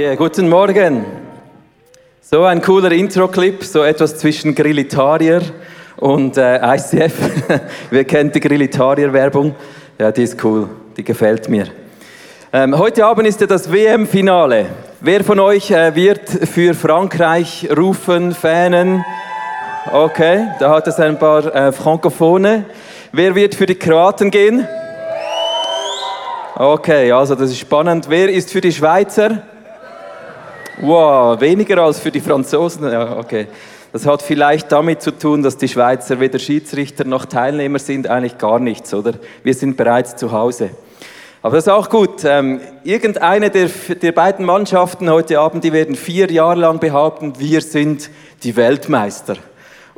[0.00, 1.04] Yeah, guten Morgen.
[2.22, 5.42] So ein cooler Intro-Clip, so etwas zwischen Grillitarier
[5.98, 7.12] und äh, ICF.
[7.90, 9.54] Wer kennt die Grillitarier-Werbung?
[9.98, 11.66] Ja, die ist cool, die gefällt mir.
[12.50, 14.68] Ähm, heute Abend ist ja das WM-Finale.
[15.02, 19.04] Wer von euch äh, wird für Frankreich rufen, Fanen?
[19.92, 22.64] Okay, da hat es ein paar äh, Frankophone.
[23.12, 24.66] Wer wird für die Kroaten gehen?
[26.54, 28.06] Okay, also das ist spannend.
[28.08, 29.42] Wer ist für die Schweizer?
[30.82, 32.90] Wow, weniger als für die Franzosen.
[32.90, 33.48] Ja, okay.
[33.92, 38.38] Das hat vielleicht damit zu tun, dass die Schweizer weder Schiedsrichter noch Teilnehmer sind, eigentlich
[38.38, 39.14] gar nichts, oder?
[39.42, 40.70] Wir sind bereits zu Hause.
[41.42, 42.24] Aber das ist auch gut.
[42.24, 47.60] Ähm, irgendeine der, der beiden Mannschaften heute Abend, die werden vier Jahre lang behaupten, wir
[47.60, 48.08] sind
[48.42, 49.36] die Weltmeister.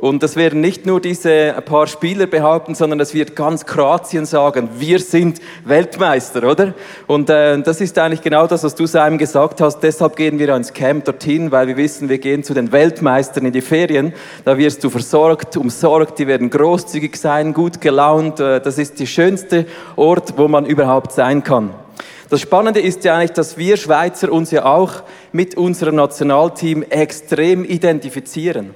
[0.03, 4.67] Und das werden nicht nur diese paar Spieler behaupten, sondern das wird ganz Kroatien sagen,
[4.77, 6.73] wir sind Weltmeister, oder?
[7.07, 9.79] Und äh, das ist eigentlich genau das, was du Simon gesagt hast.
[9.79, 13.53] Deshalb gehen wir ans Camp dorthin, weil wir wissen, wir gehen zu den Weltmeistern in
[13.53, 14.11] die Ferien.
[14.43, 18.41] Da wirst du versorgt, umsorgt, die werden großzügig sein, gut gelaunt.
[18.41, 19.65] Äh, das ist der schönste
[19.95, 21.69] Ort, wo man überhaupt sein kann.
[22.29, 27.63] Das Spannende ist ja eigentlich, dass wir Schweizer uns ja auch mit unserem Nationalteam extrem
[27.63, 28.75] identifizieren.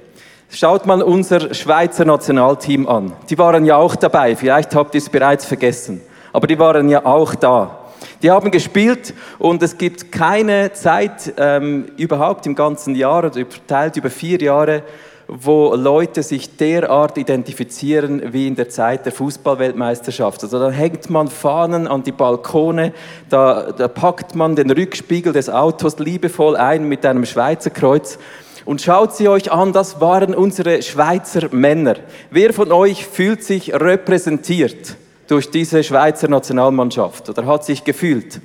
[0.50, 3.12] Schaut mal unser Schweizer Nationalteam an.
[3.28, 4.34] Die waren ja auch dabei.
[4.34, 6.00] Vielleicht habt ihr es bereits vergessen.
[6.32, 7.78] Aber die waren ja auch da.
[8.22, 13.98] Die haben gespielt und es gibt keine Zeit ähm, überhaupt im ganzen Jahr oder verteilt
[13.98, 14.84] über vier Jahre,
[15.28, 20.42] wo Leute sich derart identifizieren wie in der Zeit der Fußballweltmeisterschaft.
[20.42, 22.94] Also da hängt man Fahnen an die Balkone,
[23.28, 28.18] da, da packt man den Rückspiegel des Autos liebevoll ein mit einem Schweizer Kreuz
[28.68, 31.94] und schaut sie euch an, das waren unsere Schweizer Männer.
[32.30, 34.94] Wer von euch fühlt sich repräsentiert
[35.26, 38.42] durch diese Schweizer Nationalmannschaft oder hat sich gefühlt?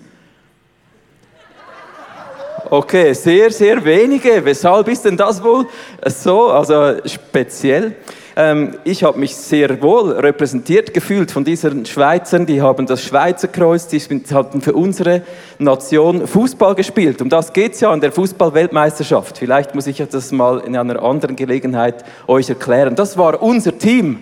[2.70, 4.46] Okay, sehr, sehr wenige.
[4.46, 5.68] Weshalb ist denn das wohl
[6.06, 7.98] so, also speziell?
[8.36, 12.46] Ähm, ich habe mich sehr wohl repräsentiert gefühlt von diesen Schweizern.
[12.48, 14.00] Die haben das Schweizer Kreuz, die
[14.34, 15.22] haben für unsere
[15.60, 17.22] Nation Fußball gespielt.
[17.22, 19.38] Um das geht es ja an der Fußball-Weltmeisterschaft.
[19.38, 22.96] Vielleicht muss ich das mal in einer anderen Gelegenheit euch erklären.
[22.96, 24.20] Das war unser Team.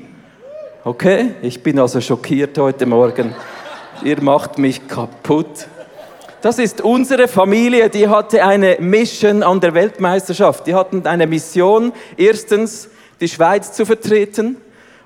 [0.84, 3.34] Okay, ich bin also schockiert heute Morgen.
[4.04, 5.68] Ihr macht mich kaputt.
[6.42, 10.66] Das ist unsere Familie, die hatte eine Mission an der Weltmeisterschaft.
[10.66, 12.90] Die hatten eine Mission, erstens
[13.22, 14.58] die Schweiz zu vertreten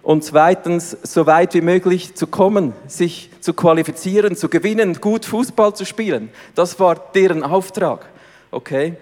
[0.01, 5.75] und zweitens so weit wie möglich zu kommen, sich zu qualifizieren, zu gewinnen, gut Fußball
[5.75, 6.29] zu spielen.
[6.56, 8.07] Das war deren Auftrag.
[8.51, 8.94] Okay?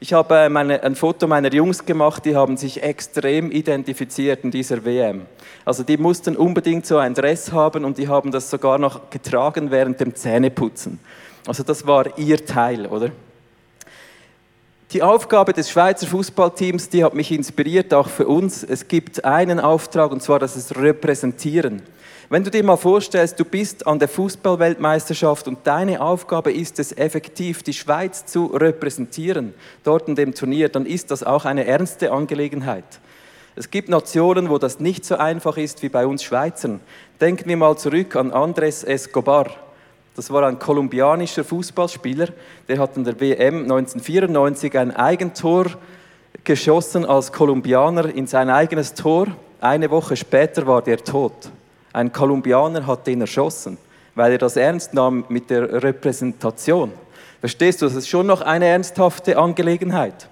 [0.00, 4.50] Ich habe äh, meine, ein Foto meiner Jungs gemacht, die haben sich extrem identifiziert in
[4.50, 5.26] dieser WM.
[5.64, 9.70] Also die mussten unbedingt so ein Dress haben und die haben das sogar noch getragen
[9.70, 10.98] während dem Zähneputzen.
[11.46, 13.10] Also das war ihr Teil, oder?
[14.92, 18.62] Die Aufgabe des Schweizer Fußballteams, die hat mich inspiriert, auch für uns.
[18.62, 21.80] Es gibt einen Auftrag und zwar das ist Repräsentieren.
[22.28, 26.94] Wenn du dir mal vorstellst, du bist an der Fußballweltmeisterschaft und deine Aufgabe ist es
[26.94, 32.12] effektiv, die Schweiz zu repräsentieren, dort in dem Turnier, dann ist das auch eine ernste
[32.12, 32.84] Angelegenheit.
[33.56, 36.80] Es gibt Nationen, wo das nicht so einfach ist wie bei uns Schweizern.
[37.18, 39.46] Denken wir mal zurück an Andres Escobar.
[40.14, 42.28] Das war ein kolumbianischer Fußballspieler,
[42.68, 45.66] der hat in der WM 1994 ein Eigentor
[46.44, 49.28] geschossen als Kolumbianer in sein eigenes Tor.
[49.60, 51.50] Eine Woche später war der tot.
[51.94, 53.78] Ein Kolumbianer hat den erschossen,
[54.14, 56.92] weil er das ernst nahm mit der Repräsentation.
[57.40, 60.28] Verstehst du, das ist schon noch eine ernsthafte Angelegenheit.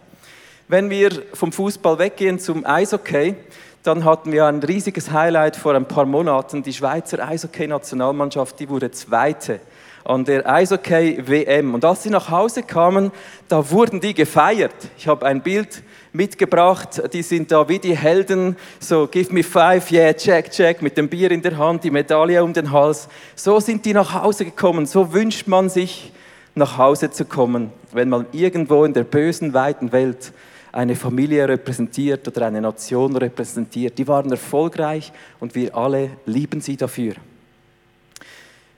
[0.68, 3.34] Wenn wir vom Fußball weggehen zum Eishockey,
[3.82, 6.62] dann hatten wir ein riesiges Highlight vor ein paar Monaten.
[6.62, 9.60] Die Schweizer Eishockey-Nationalmannschaft, die wurde Zweite
[10.04, 11.74] an der Eishockey-WM.
[11.74, 13.10] Und als sie nach Hause kamen,
[13.48, 14.74] da wurden die gefeiert.
[14.98, 15.82] Ich habe ein Bild
[16.12, 20.96] mitgebracht, die sind da wie die Helden, so give me five, yeah, check, check, mit
[20.96, 23.08] dem Bier in der Hand, die Medaille um den Hals.
[23.36, 26.12] So sind die nach Hause gekommen, so wünscht man sich
[26.56, 30.32] nach Hause zu kommen, wenn man irgendwo in der bösen, weiten Welt
[30.72, 33.98] eine Familie repräsentiert oder eine Nation repräsentiert.
[33.98, 37.14] Die waren erfolgreich und wir alle lieben sie dafür.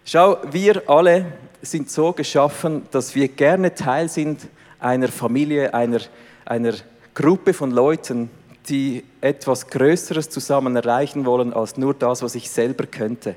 [0.05, 1.27] Schau, wir alle
[1.61, 4.41] sind so geschaffen, dass wir gerne Teil sind
[4.81, 6.01] einer Familie, einer,
[6.45, 6.75] einer
[7.15, 8.31] Gruppe von Leuten,
[8.69, 13.37] die etwas Größeres zusammen erreichen wollen als nur das, was ich selber könnte.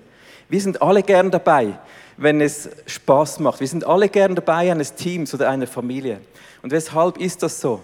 [0.49, 1.77] Wir sind alle gern dabei,
[2.17, 3.59] wenn es Spaß macht.
[3.59, 6.19] Wir sind alle gern dabei eines Teams oder einer Familie.
[6.61, 7.81] Und weshalb ist das so?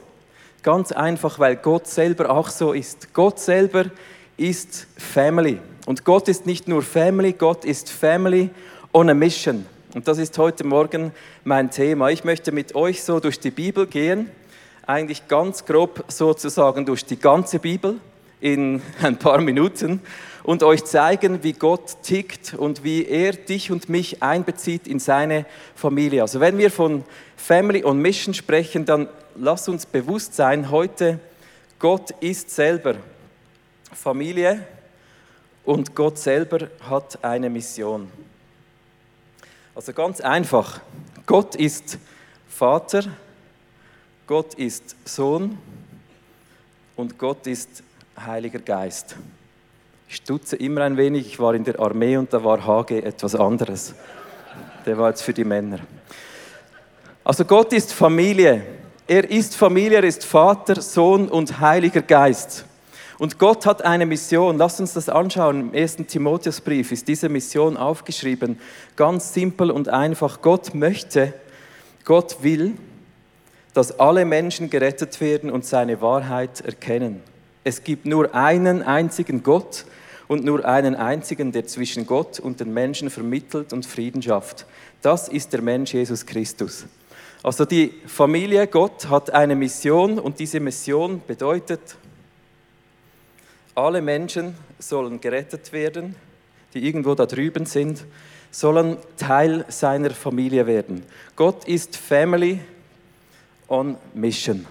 [0.63, 3.15] Ganz einfach, weil Gott selber auch so ist.
[3.15, 3.85] Gott selber
[4.37, 5.57] ist Family.
[5.87, 8.51] Und Gott ist nicht nur Family, Gott ist Family
[8.93, 9.65] on a Mission.
[9.95, 11.13] Und das ist heute Morgen
[11.43, 12.11] mein Thema.
[12.11, 14.29] Ich möchte mit euch so durch die Bibel gehen,
[14.85, 17.95] eigentlich ganz grob sozusagen durch die ganze Bibel
[18.39, 19.99] in ein paar Minuten
[20.43, 25.45] und euch zeigen, wie Gott tickt und wie er dich und mich einbezieht in seine
[25.75, 26.21] Familie.
[26.21, 27.03] Also wenn wir von
[27.35, 31.19] Family und Mission sprechen, dann lass uns bewusst sein, heute
[31.79, 32.95] Gott ist selber
[33.93, 34.65] Familie
[35.63, 38.11] und Gott selber hat eine Mission.
[39.73, 40.81] Also ganz einfach.
[41.25, 41.97] Gott ist
[42.47, 43.03] Vater,
[44.27, 45.57] Gott ist Sohn
[46.95, 47.83] und Gott ist
[48.17, 49.15] Heiliger Geist.
[50.11, 51.25] Ich stutze immer ein wenig.
[51.25, 53.95] Ich war in der Armee und da war Hage etwas anderes.
[54.85, 55.79] Der war jetzt für die Männer.
[57.23, 58.61] Also Gott ist Familie.
[59.07, 62.65] Er ist Familie, er ist Vater, Sohn und Heiliger Geist.
[63.19, 64.57] Und Gott hat eine Mission.
[64.57, 65.61] Lass uns das anschauen.
[65.61, 68.59] Im ersten Timotheusbrief ist diese Mission aufgeschrieben.
[68.97, 70.41] Ganz simpel und einfach.
[70.41, 71.33] Gott möchte,
[72.03, 72.73] Gott will,
[73.73, 77.23] dass alle Menschen gerettet werden und seine Wahrheit erkennen.
[77.63, 79.85] Es gibt nur einen einzigen Gott
[80.31, 84.65] und nur einen einzigen, der zwischen Gott und den Menschen vermittelt und Frieden schafft.
[85.01, 86.85] Das ist der Mensch Jesus Christus.
[87.43, 91.97] Also die Familie Gott hat eine Mission und diese Mission bedeutet,
[93.75, 96.15] alle Menschen sollen gerettet werden,
[96.73, 98.05] die irgendwo da drüben sind,
[98.51, 101.03] sollen Teil seiner Familie werden.
[101.35, 102.61] Gott ist Family
[103.67, 104.65] on Mission.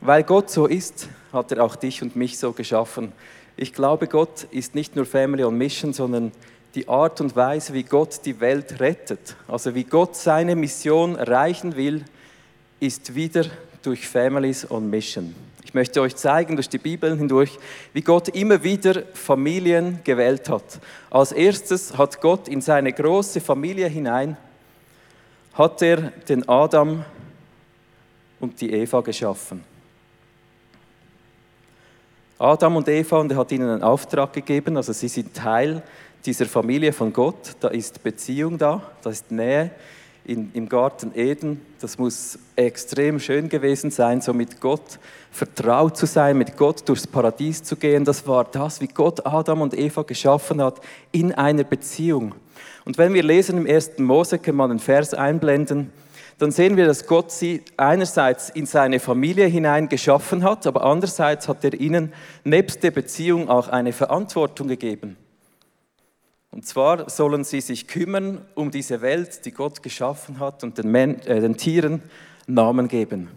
[0.00, 3.12] Weil Gott so ist, hat er auch dich und mich so geschaffen.
[3.56, 6.32] Ich glaube, Gott ist nicht nur Family on Mission, sondern
[6.74, 11.76] die Art und Weise, wie Gott die Welt rettet, also wie Gott seine Mission erreichen
[11.76, 12.04] will,
[12.80, 13.44] ist wieder
[13.82, 15.34] durch Families on Mission.
[15.62, 17.58] Ich möchte euch zeigen durch die Bibel hindurch,
[17.92, 20.80] wie Gott immer wieder Familien gewählt hat.
[21.10, 24.36] Als erstes hat Gott in seine große Familie hinein,
[25.54, 27.04] hat er den Adam
[28.40, 29.73] und die Eva geschaffen.
[32.44, 35.82] Adam und Eva, und er hat ihnen einen Auftrag gegeben, also sie sind Teil
[36.26, 39.70] dieser Familie von Gott, da ist Beziehung da, da ist Nähe,
[40.26, 44.98] in, im Garten Eden, das muss extrem schön gewesen sein, so mit Gott
[45.30, 48.04] vertraut zu sein, mit Gott durchs Paradies zu gehen.
[48.04, 50.80] Das war das, wie Gott Adam und Eva geschaffen hat,
[51.12, 52.34] in einer Beziehung.
[52.84, 55.92] Und wenn wir lesen im ersten Mose, können wir einen Vers einblenden,
[56.38, 61.48] dann sehen wir, dass Gott sie einerseits in seine Familie hinein geschaffen hat, aber andererseits
[61.48, 62.12] hat er ihnen
[62.42, 65.16] nebst der Beziehung auch eine Verantwortung gegeben.
[66.50, 70.90] Und zwar sollen sie sich kümmern um diese Welt, die Gott geschaffen hat und den,
[70.90, 72.02] Men äh, den Tieren
[72.46, 73.28] Namen geben.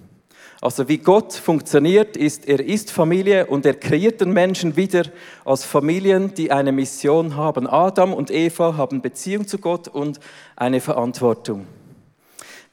[0.59, 5.03] Also wie Gott funktioniert, ist, er ist Familie und er kreiert den Menschen wieder
[5.45, 7.67] als Familien, die eine Mission haben.
[7.67, 10.19] Adam und Eva haben Beziehung zu Gott und
[10.55, 11.67] eine Verantwortung.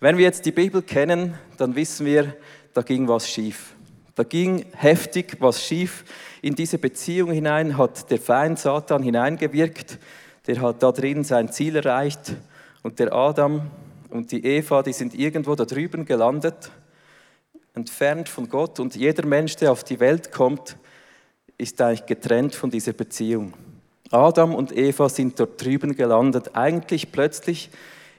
[0.04, 2.36] Wenn wir jetzt die Bibel kennen, dann wissen wir,
[2.74, 3.74] da ging was schief.
[4.14, 6.04] Da ging heftig was schief.
[6.42, 9.98] In diese Beziehung hinein hat der Feind Satan hineingewirkt
[10.46, 12.34] der hat da drin sein Ziel erreicht
[12.82, 13.62] und der Adam
[14.10, 16.70] und die Eva, die sind irgendwo da drüben gelandet,
[17.72, 20.76] entfernt von Gott und jeder Mensch, der auf die Welt kommt,
[21.56, 23.54] ist eigentlich getrennt von dieser Beziehung.
[24.10, 27.70] Adam und Eva sind dort drüben gelandet, eigentlich plötzlich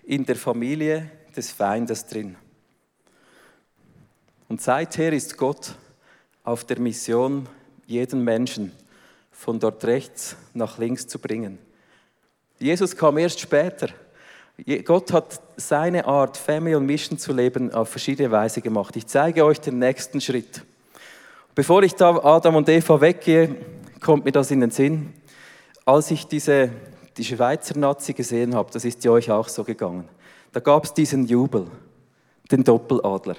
[0.04, 2.36] in der Familie des Feindes drin.
[4.48, 5.76] Und seither ist Gott
[6.44, 7.48] auf der Mission,
[7.86, 8.72] jeden Menschen
[9.32, 11.58] von dort rechts nach links zu bringen.
[12.60, 13.90] Jesus kam erst später.
[14.86, 18.96] Gott hat seine Art, Family und Mission zu leben, auf verschiedene Weise gemacht.
[18.96, 20.64] Ich zeige euch den nächsten Schritt.
[21.54, 23.56] Bevor ich da Adam und Eva weggehe,
[24.00, 25.14] kommt mir das in den Sinn.
[25.84, 26.70] Als ich diese,
[27.18, 30.08] die Schweizer Nazi gesehen habe, das ist ja euch auch so gegangen,
[30.56, 31.68] da gab es diesen Jubel,
[32.50, 33.36] den Doppeladler.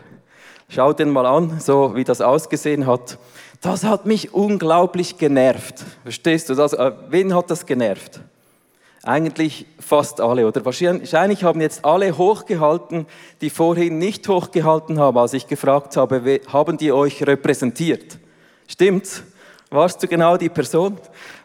[0.69, 3.19] Schaut den mal an, so wie das ausgesehen hat.
[3.63, 5.83] Das hat mich unglaublich genervt.
[6.03, 6.75] Verstehst du das?
[6.75, 8.21] Äh, wen hat das genervt?
[9.03, 13.07] Eigentlich fast alle, oder wahrscheinlich haben jetzt alle hochgehalten,
[13.41, 18.19] die vorhin nicht hochgehalten haben, als ich gefragt habe, haben die euch repräsentiert?
[18.69, 19.23] Stimmt's?
[19.71, 20.97] Warst du genau die Person?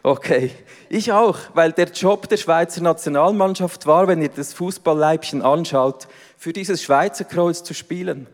[0.04, 0.52] Okay,
[0.88, 6.06] ich auch, weil der Job der Schweizer Nationalmannschaft war, wenn ihr das Fußballleibchen anschaut,
[6.38, 8.28] für dieses Schweizer Kreuz zu spielen.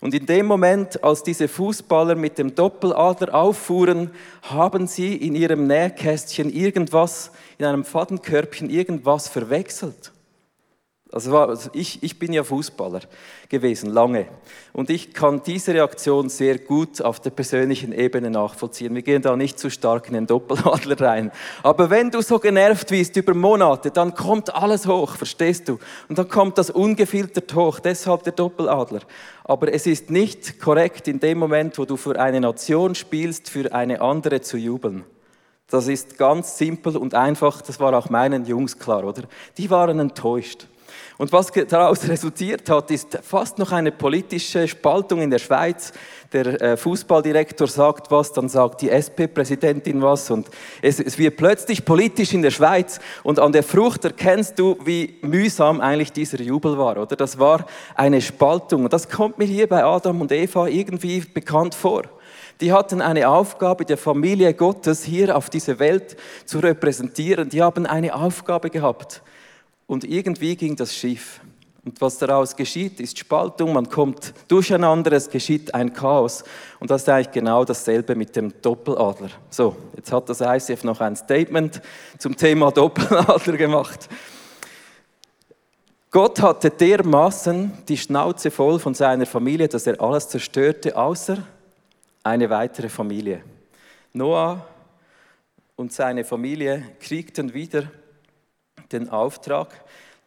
[0.00, 4.10] Und in dem Moment, als diese Fußballer mit dem Doppeladler auffuhren,
[4.42, 10.12] haben sie in ihrem Nähkästchen irgendwas, in einem Fadenkörbchen irgendwas verwechselt.
[11.12, 13.00] Also, also ich, ich bin ja Fußballer
[13.50, 14.26] gewesen, lange.
[14.72, 18.94] Und ich kann diese Reaktion sehr gut auf der persönlichen Ebene nachvollziehen.
[18.94, 21.30] Wir gehen da nicht zu stark in den Doppeladler rein.
[21.62, 25.78] Aber wenn du so genervt bist über Monate, dann kommt alles hoch, verstehst du?
[26.08, 29.00] Und dann kommt das ungefiltert hoch, deshalb der Doppeladler.
[29.44, 33.70] Aber es ist nicht korrekt in dem Moment, wo du für eine Nation spielst, für
[33.74, 35.04] eine andere zu jubeln.
[35.68, 39.24] Das ist ganz simpel und einfach, das war auch meinen Jungs klar, oder?
[39.58, 40.68] Die waren enttäuscht.
[41.18, 45.92] Und was daraus resultiert hat, ist fast noch eine politische Spaltung in der Schweiz.
[46.32, 50.48] Der äh, Fußballdirektor sagt was, dann sagt die SP-Präsidentin was und
[50.80, 55.18] es, es wird plötzlich politisch in der Schweiz und an der Frucht erkennst du, wie
[55.20, 57.16] mühsam eigentlich dieser Jubel war, oder?
[57.16, 61.74] Das war eine Spaltung und das kommt mir hier bei Adam und Eva irgendwie bekannt
[61.74, 62.04] vor.
[62.60, 67.48] Die hatten eine Aufgabe, der Familie Gottes hier auf dieser Welt zu repräsentieren.
[67.48, 69.22] Die haben eine Aufgabe gehabt.
[69.86, 71.40] Und irgendwie ging das schief.
[71.84, 76.44] Und was daraus geschieht, ist Spaltung, man kommt durcheinander, es geschieht ein Chaos.
[76.78, 79.30] Und das ist eigentlich genau dasselbe mit dem Doppeladler.
[79.50, 81.82] So, jetzt hat das ICF noch ein Statement
[82.18, 84.08] zum Thema Doppeladler gemacht.
[86.12, 91.38] Gott hatte dermaßen die Schnauze voll von seiner Familie, dass er alles zerstörte, außer
[92.22, 93.42] eine weitere Familie.
[94.12, 94.64] Noah
[95.74, 97.90] und seine Familie kriegten wieder
[98.92, 99.68] den Auftrag.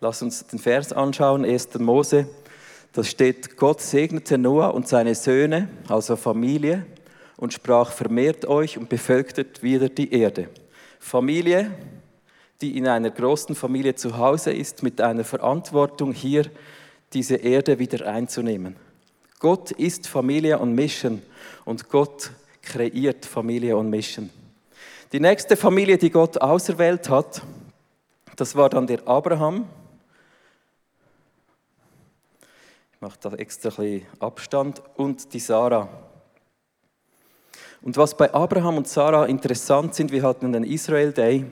[0.02, 1.80] Lass uns den Vers anschauen, 1.
[1.80, 2.28] Mose.
[2.94, 6.86] Da steht, Gott segnete Noah und seine Söhne, also Familie,
[7.38, 10.50] und sprach, vermehrt euch und bevölkert wieder die Erde.
[11.00, 11.72] Familie,
[12.62, 16.46] die in einer großen Familie zu Hause ist, mit einer Verantwortung hier
[17.14, 18.76] diese Erde wieder einzunehmen.
[19.40, 21.22] Gott ist Familie und Mission
[21.66, 22.32] und Gott
[22.62, 24.30] kreiert Familie und Mission.
[25.12, 27.42] Die nächste Familie, die Gott auserwählt hat,
[28.36, 29.68] das war dann der Abraham.
[32.94, 34.82] Ich mache da extra ein bisschen Abstand.
[34.96, 35.88] Und die Sarah.
[37.82, 41.46] Und was bei Abraham und Sarah interessant sind, wir hatten den Israel Day.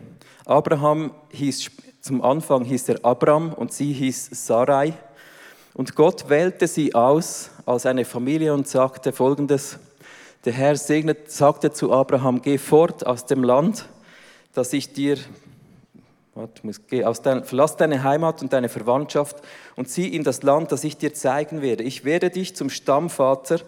[0.46, 1.72] Abraham hieß,
[2.02, 4.94] zum Anfang hieß er Abram und sie hieß Sarai.
[5.74, 9.80] Und Gott wählte sie aus als eine Familie und sagte folgendes.
[10.44, 13.88] Der Herr segnet, sagte zu Abraham, geh fort aus dem Land,
[14.54, 15.18] das ich dir
[16.36, 19.38] Warte, geh aus dein, verlass deine Heimat und deine Verwandtschaft
[19.76, 21.84] und zieh in das Land, das ich dir zeigen werde.
[21.84, 23.60] Ich werde dich zum Stammvater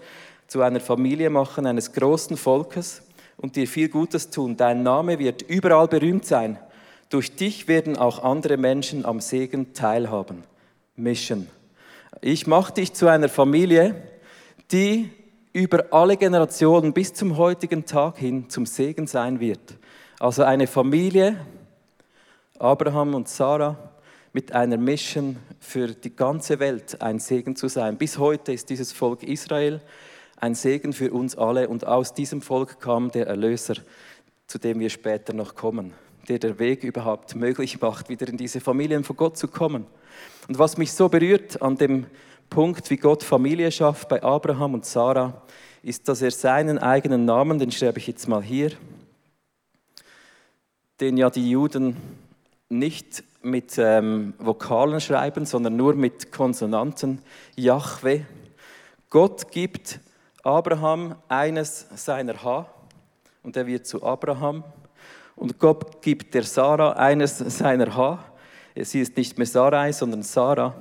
[0.47, 3.03] zu einer Familie machen, eines großen Volkes
[3.37, 4.57] und dir viel Gutes tun.
[4.57, 6.57] Dein Name wird überall berühmt sein.
[7.09, 10.43] Durch dich werden auch andere Menschen am Segen teilhaben.
[10.95, 11.47] Mission.
[12.21, 13.95] Ich mache dich zu einer Familie,
[14.71, 15.11] die
[15.53, 19.77] über alle Generationen bis zum heutigen Tag hin zum Segen sein wird.
[20.19, 21.37] Also eine Familie,
[22.59, 23.77] Abraham und Sarah
[24.31, 27.97] mit einer Mission für die ganze Welt ein Segen zu sein.
[27.97, 29.81] Bis heute ist dieses Volk Israel
[30.37, 33.75] ein Segen für uns alle und aus diesem Volk kam der Erlöser,
[34.47, 35.93] zu dem wir später noch kommen,
[36.29, 39.85] der der Weg überhaupt möglich macht, wieder in diese Familien von Gott zu kommen.
[40.47, 42.05] Und was mich so berührt an dem
[42.49, 45.41] Punkt, wie Gott Familie schafft bei Abraham und Sarah,
[45.83, 48.71] ist, dass er seinen eigenen Namen, den schreibe ich jetzt mal hier,
[51.01, 51.97] den ja die Juden
[52.69, 57.21] nicht mit ähm, Vokalen schreiben, sondern nur mit Konsonanten.
[57.55, 58.21] Yahweh.
[59.09, 59.99] Gott gibt
[60.43, 62.65] Abraham eines seiner H
[63.43, 64.63] und er wird zu Abraham.
[65.35, 68.23] Und Gott gibt der Sarah eines seiner H.
[68.75, 70.73] Sie ist nicht mehr Sarai, sondern Sarah.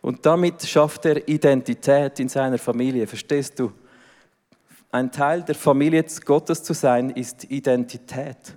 [0.00, 3.06] Und damit schafft er Identität in seiner Familie.
[3.06, 3.72] Verstehst du?
[4.90, 8.56] Ein Teil der Familie Gottes zu sein, ist Identität.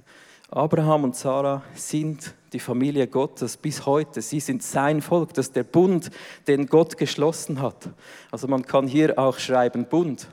[0.50, 4.22] Abraham und Sarah sind die Familie Gottes bis heute.
[4.22, 5.34] Sie sind sein Volk.
[5.34, 6.10] Das ist der Bund,
[6.48, 7.90] den Gott geschlossen hat.
[8.32, 10.30] Also man kann hier auch schreiben Bund.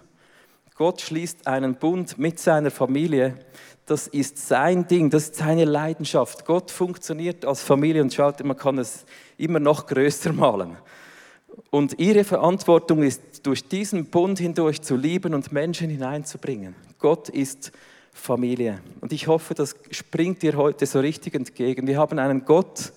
[0.77, 3.35] Gott schließt einen Bund mit seiner Familie.
[3.87, 6.45] Das ist sein Ding, das ist seine Leidenschaft.
[6.45, 9.05] Gott funktioniert als Familie und schaut, man kann es
[9.37, 10.77] immer noch größer malen.
[11.71, 16.77] Und ihre Verantwortung ist, durch diesen Bund hindurch zu lieben und Menschen hineinzubringen.
[17.01, 17.73] Gott ist
[18.13, 18.81] Familie.
[19.01, 21.87] Und ich hoffe, das springt dir heute so richtig entgegen.
[21.87, 22.93] Wir haben einen Gott,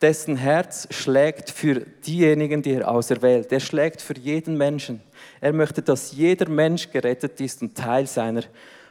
[0.00, 3.52] dessen Herz schlägt für diejenigen, die er auserwählt.
[3.52, 5.00] Er schlägt für jeden Menschen.
[5.40, 8.42] Er möchte, dass jeder Mensch gerettet ist und Teil seiner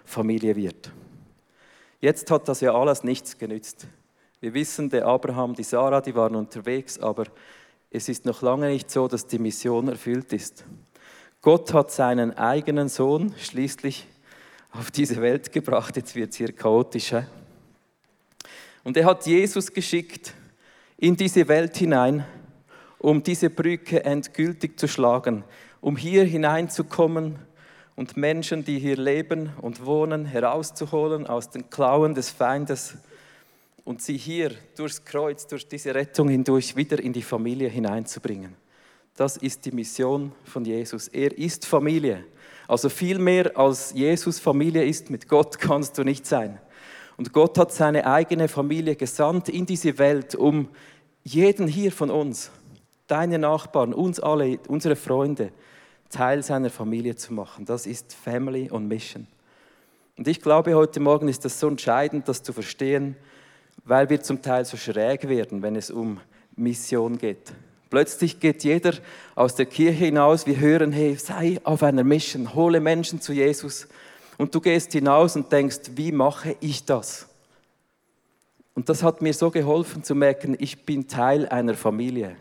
[0.05, 0.91] Familie wird.
[1.99, 3.87] Jetzt hat das ja alles nichts genützt.
[4.41, 7.25] Wir wissen, der Abraham, die Sarah, die waren unterwegs, aber
[7.89, 10.65] es ist noch lange nicht so, dass die Mission erfüllt ist.
[11.41, 14.07] Gott hat seinen eigenen Sohn schließlich
[14.73, 15.95] auf diese Welt gebracht.
[15.95, 17.11] Jetzt wird es hier chaotisch.
[17.11, 17.21] He?
[18.83, 20.33] Und er hat Jesus geschickt
[20.97, 22.25] in diese Welt hinein,
[22.99, 25.43] um diese Brücke endgültig zu schlagen,
[25.81, 27.37] um hier hineinzukommen
[27.95, 32.95] und Menschen, die hier leben und wohnen, herauszuholen aus den Klauen des Feindes
[33.85, 38.55] und sie hier durchs Kreuz, durch diese Rettung hindurch wieder in die Familie hineinzubringen.
[39.15, 41.07] Das ist die Mission von Jesus.
[41.09, 42.25] Er ist Familie.
[42.67, 46.59] Also viel mehr als Jesus Familie ist, mit Gott kannst du nicht sein.
[47.17, 50.69] Und Gott hat seine eigene Familie gesandt in diese Welt, um
[51.23, 52.51] jeden hier von uns,
[53.07, 55.51] deine Nachbarn, uns alle, unsere Freunde,
[56.09, 57.65] Teil seiner Familie zu machen.
[57.65, 59.27] Das ist Family on Mission.
[60.17, 63.15] Und ich glaube, heute Morgen ist das so entscheidend, das zu verstehen,
[63.83, 66.19] weil wir zum Teil so schräg werden, wenn es um
[66.55, 67.53] Mission geht.
[67.93, 68.93] Plötzlich geht jeder
[69.35, 73.87] aus der Kirche hinaus, wir hören, hey, sei auf einer Mission, hole Menschen zu Jesus.
[74.39, 77.27] Und du gehst hinaus und denkst, wie mache ich das?
[78.73, 82.35] Und das hat mir so geholfen zu merken, ich bin Teil einer Familie.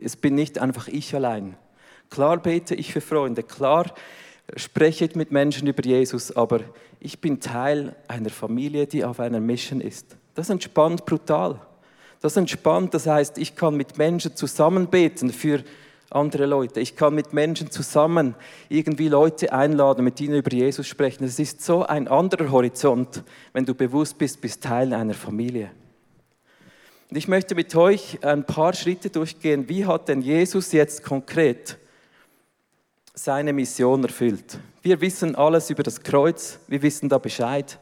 [0.00, 1.56] Es bin nicht einfach ich allein.
[2.08, 3.92] Klar bete ich für Freunde, klar
[4.54, 6.60] spreche ich mit Menschen über Jesus, aber
[7.00, 10.16] ich bin Teil einer Familie, die auf einer Mission ist.
[10.36, 11.60] Das entspannt brutal.
[12.20, 15.62] Das entspannt, das heißt, ich kann mit Menschen zusammen beten für
[16.10, 16.80] andere Leute.
[16.80, 18.34] Ich kann mit Menschen zusammen
[18.68, 21.24] irgendwie Leute einladen, mit ihnen über Jesus sprechen.
[21.24, 25.70] Es ist so ein anderer Horizont, wenn du bewusst bist, bist Teil einer Familie.
[27.10, 29.68] Und ich möchte mit euch ein paar Schritte durchgehen.
[29.68, 31.78] Wie hat denn Jesus jetzt konkret
[33.14, 34.58] seine Mission erfüllt?
[34.82, 37.78] Wir wissen alles über das Kreuz, wir wissen da Bescheid.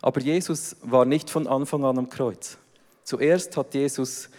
[0.00, 2.58] Aber Jesus war nicht von Anfang an am Kreuz.
[3.04, 4.30] Zuerst hat Jesus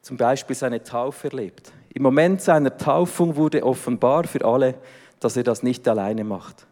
[0.00, 1.72] zum Beispiel seine Taufe erlebt.
[1.92, 4.76] Im Moment seiner Taufung wurde offenbar für alle,
[5.20, 6.66] dass er das nicht alleine macht.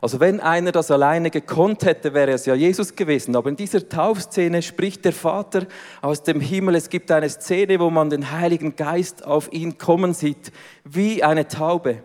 [0.00, 3.36] Also wenn einer das alleine gekonnt hätte, wäre es ja Jesus gewesen.
[3.36, 5.66] Aber in dieser Taufszene spricht der Vater
[6.02, 6.74] aus dem Himmel.
[6.74, 10.52] Es gibt eine Szene, wo man den Heiligen Geist auf ihn kommen sieht,
[10.84, 12.02] wie eine Taube.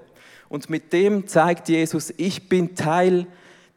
[0.47, 3.27] Und mit dem zeigt Jesus, ich bin Teil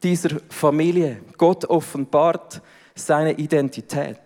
[0.02, 1.20] dieser Familie.
[1.36, 2.62] Gott offenbart
[2.94, 4.18] seine Identität.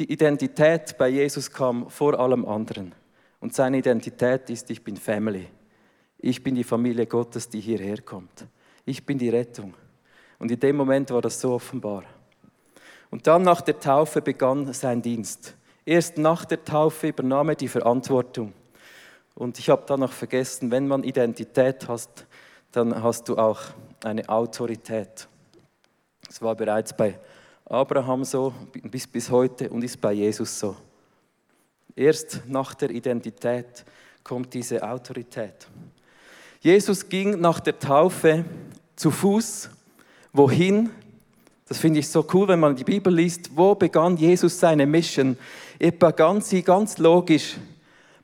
[0.00, 2.94] Die Identität bei Jesus kam vor allem anderen.
[3.38, 5.46] Und seine Identität ist, ich bin Family.
[6.16, 8.46] Ich bin die Familie Gottes, die hierher kommt.
[8.86, 9.74] Ich bin die Rettung.
[10.38, 12.04] Und in dem Moment war das so offenbar.
[13.10, 15.54] Und dann nach der Taufe begann sein Dienst.
[15.84, 18.54] Erst nach der Taufe übernahm er die Verantwortung.
[19.34, 22.26] Und ich habe dann noch vergessen, wenn man Identität hast,
[22.72, 23.60] dann hast du auch
[24.02, 25.28] eine Autorität.
[26.26, 27.18] Es war bereits bei
[27.70, 28.52] Abraham so,
[28.90, 30.76] bis, bis heute und ist bei Jesus so.
[31.94, 33.84] Erst nach der Identität
[34.24, 35.68] kommt diese Autorität.
[36.60, 38.44] Jesus ging nach der Taufe
[38.96, 39.70] zu Fuß.
[40.32, 40.90] Wohin?
[41.68, 43.50] Das finde ich so cool, wenn man die Bibel liest.
[43.54, 45.38] Wo begann Jesus seine Mission?
[45.78, 47.56] Er begann sie ganz logisch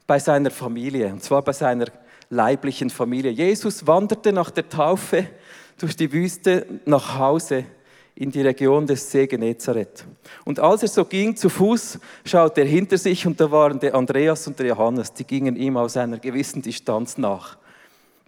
[0.09, 1.87] bei seiner Familie, und zwar bei seiner
[2.31, 3.31] leiblichen Familie.
[3.31, 5.29] Jesus wanderte nach der Taufe
[5.79, 7.65] durch die Wüste nach Hause
[8.17, 10.05] in die Region des See Genezareth.
[10.45, 13.95] Und als er so ging zu Fuß, schaute er hinter sich und da waren der
[13.95, 17.59] Andreas und der Johannes, die gingen ihm aus einer gewissen Distanz nach.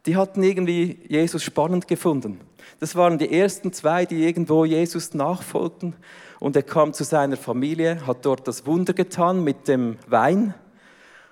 [0.05, 2.41] Die hatten irgendwie Jesus spannend gefunden.
[2.81, 5.95] Das waren die ersten zwei, die irgendwo Jesus nachfolgten.
[6.39, 10.55] Und er kam zu seiner Familie, hat dort das Wunder getan mit dem Wein.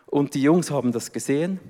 [0.06, 1.60] Und die Jungs haben das gesehen.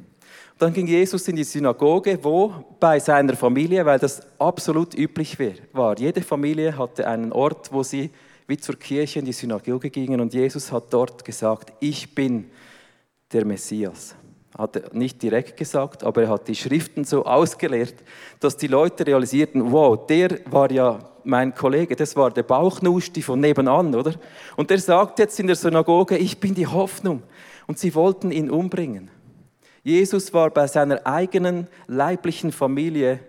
[0.58, 5.36] Dann ging Jesus in die Synagoge, wo bei seiner Familie, weil das absolut üblich
[5.72, 5.98] war.
[5.98, 8.10] Jede Familie hatte einen Ort, wo sie
[8.46, 12.50] wie zur Kirche in die Synagoge gingen und Jesus hat dort gesagt, ich bin
[13.32, 14.14] der Messias.
[14.56, 17.96] Hat er nicht direkt gesagt, aber er hat die Schriften so ausgelehrt,
[18.40, 23.40] dass die Leute realisierten, wow, der war ja mein Kollege, das war der Bauchnuschti von
[23.40, 24.14] nebenan, oder?
[24.56, 27.22] Und der sagt jetzt in der Synagoge, ich bin die Hoffnung.
[27.66, 29.10] Und sie wollten ihn umbringen.
[29.86, 33.20] Jesus war bei seiner eigenen leiblichen Familie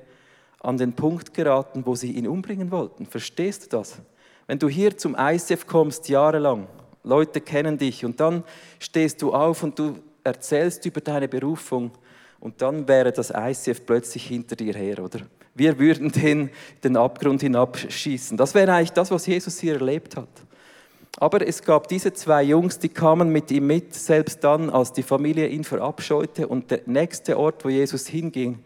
[0.60, 3.06] an den Punkt geraten, wo sie ihn umbringen wollten.
[3.06, 4.00] Verstehst du das?
[4.48, 6.66] Wenn du hier zum ICF kommst, jahrelang,
[7.04, 8.44] Leute kennen dich und dann
[8.80, 11.92] stehst du auf und du erzählst über deine Berufung
[12.40, 15.20] und dann wäre das ICF plötzlich hinter dir her, oder?
[15.54, 16.50] Wir würden den,
[16.84, 18.36] den Abgrund hinabschießen.
[18.36, 20.28] Das wäre eigentlich das, was Jesus hier erlebt hat.
[21.20, 25.02] Aber es gab diese zwei Jungs, die kamen mit ihm mit, selbst dann, als die
[25.02, 26.48] Familie ihn verabscheute.
[26.48, 28.60] Und der nächste Ort, wo Jesus hinging,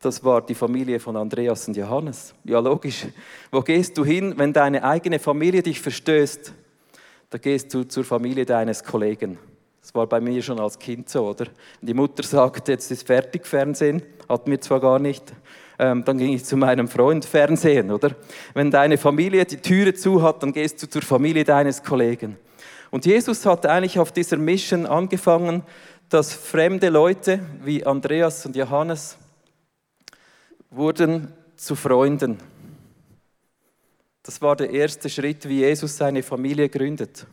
[0.00, 2.34] das war die Familie von Andreas und Johannes.
[2.44, 3.06] Ja, logisch.
[3.50, 6.54] Wo gehst du hin, wenn deine eigene Familie dich verstößt?
[7.28, 9.38] Da gehst du zur Familie deines Kollegen.
[9.82, 11.46] Das war bei mir schon als Kind so, oder?
[11.82, 15.32] Die Mutter sagt, jetzt ist fertig Fernsehen, hatten wir zwar gar nicht.
[15.78, 18.14] Ähm, dann ging ich zu meinem Freund Fernsehen, oder?
[18.54, 22.36] Wenn deine Familie die Türe zu hat, dann gehst du zur Familie deines Kollegen.
[22.90, 25.62] Und Jesus hat eigentlich auf dieser Mission angefangen,
[26.08, 29.16] dass fremde Leute wie Andreas und Johannes
[30.70, 32.38] wurden zu Freunden.
[34.22, 37.26] Das war der erste Schritt, wie Jesus seine Familie gründet.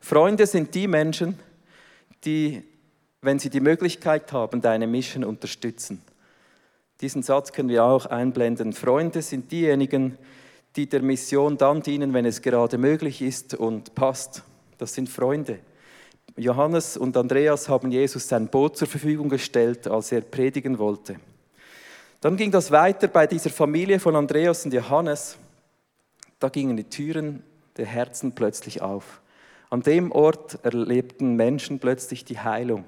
[0.00, 1.38] Freunde sind die Menschen,
[2.24, 2.62] die,
[3.20, 6.00] wenn sie die Möglichkeit haben, deine Mission unterstützen.
[7.00, 8.72] Diesen Satz können wir auch einblenden.
[8.72, 10.18] Freunde sind diejenigen,
[10.74, 14.42] die der Mission dann dienen, wenn es gerade möglich ist und passt.
[14.78, 15.60] Das sind Freunde.
[16.36, 21.16] Johannes und Andreas haben Jesus sein Boot zur Verfügung gestellt, als er predigen wollte.
[22.20, 25.36] Dann ging das weiter bei dieser Familie von Andreas und Johannes.
[26.40, 27.44] Da gingen die Türen
[27.76, 29.20] der Herzen plötzlich auf.
[29.70, 32.84] An dem Ort erlebten Menschen plötzlich die Heilung.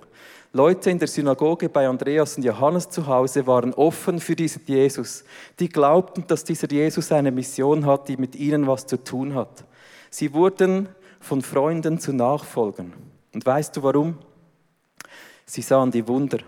[0.52, 5.22] Leute in der Synagoge bei Andreas und Johannes zu Hause waren offen für diesen Jesus.
[5.60, 9.64] Die glaubten, dass dieser Jesus eine Mission hat, die mit ihnen was zu tun hat.
[10.10, 10.88] Sie wurden
[11.20, 12.92] von Freunden zu Nachfolgern.
[13.32, 14.18] Und weißt du warum?
[15.46, 16.38] Sie sahen die Wunder.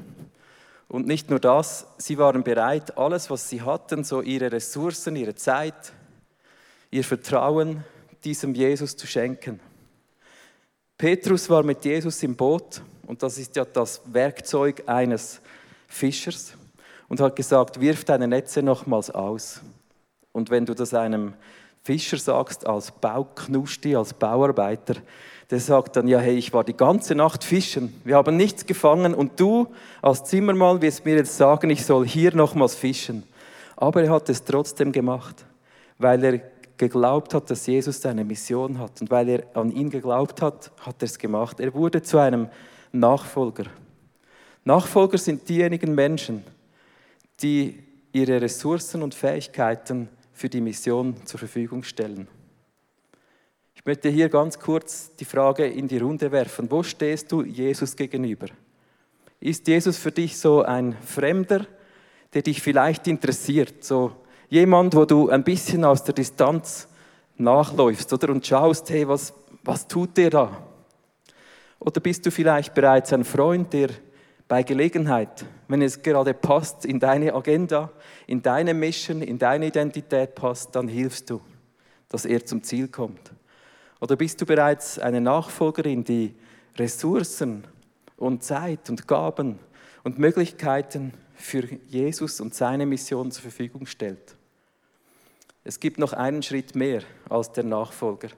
[0.88, 5.36] Und nicht nur das, sie waren bereit, alles, was sie hatten, so ihre Ressourcen, ihre
[5.36, 5.92] Zeit,
[6.90, 7.84] ihr Vertrauen,
[8.24, 9.60] diesem Jesus zu schenken.
[10.98, 12.82] Petrus war mit Jesus im Boot
[13.12, 15.42] und das ist ja das Werkzeug eines
[15.86, 16.54] Fischers
[17.08, 19.60] und hat gesagt, wirf deine Netze nochmals aus.
[20.32, 21.34] Und wenn du das einem
[21.82, 24.94] Fischer sagst, als Bauknusti, als Bauarbeiter,
[25.50, 29.12] der sagt dann, ja, hey, ich war die ganze Nacht fischen, wir haben nichts gefangen
[29.12, 29.66] und du
[30.00, 33.24] als Zimmermann wirst mir jetzt sagen, ich soll hier nochmals fischen.
[33.76, 35.44] Aber er hat es trotzdem gemacht,
[35.98, 36.40] weil er
[36.78, 40.96] geglaubt hat, dass Jesus seine Mission hat und weil er an ihn geglaubt hat, hat
[41.00, 41.60] er es gemacht.
[41.60, 42.48] Er wurde zu einem
[42.92, 43.64] Nachfolger.
[44.64, 46.44] Nachfolger sind diejenigen Menschen,
[47.40, 52.28] die ihre Ressourcen und Fähigkeiten für die Mission zur Verfügung stellen.
[53.74, 56.70] Ich möchte hier ganz kurz die Frage in die Runde werfen.
[56.70, 58.46] Wo stehst du Jesus gegenüber?
[59.40, 61.66] Ist Jesus für dich so ein Fremder,
[62.32, 63.82] der dich vielleicht interessiert?
[63.82, 64.12] So
[64.48, 66.86] jemand, wo du ein bisschen aus der Distanz
[67.38, 70.71] nachläufst oder und schaust, hey, was, was tut der da?
[71.84, 73.90] Oder bist du vielleicht bereits ein Freund, der
[74.46, 77.90] bei Gelegenheit, wenn es gerade passt, in deine Agenda,
[78.28, 81.40] in deine Mission, in deine Identität passt, dann hilfst du,
[82.08, 83.32] dass er zum Ziel kommt?
[84.00, 86.36] Oder bist du bereits eine Nachfolgerin, die
[86.76, 87.64] Ressourcen
[88.16, 89.58] und Zeit und Gaben
[90.04, 94.36] und Möglichkeiten für Jesus und seine Mission zur Verfügung stellt?
[95.64, 98.28] Es gibt noch einen Schritt mehr als der Nachfolger.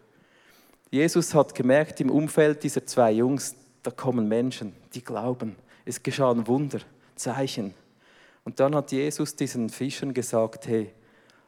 [0.94, 5.56] Jesus hat gemerkt, im Umfeld dieser zwei Jungs, da kommen Menschen, die glauben.
[5.84, 6.78] Es geschahen Wunder,
[7.16, 7.74] Zeichen.
[8.44, 10.92] Und dann hat Jesus diesen Fischern gesagt, hey,